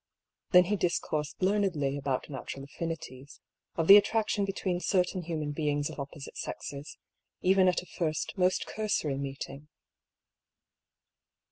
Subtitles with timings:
[0.49, 3.39] Then he discoursed learnedly about natural affinities,
[3.75, 6.97] of the attraction between certain human beings of oppo site sexes,
[7.41, 9.67] even at a first most cursory meeting.